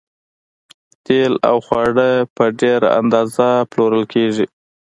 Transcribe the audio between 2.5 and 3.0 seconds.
ډیره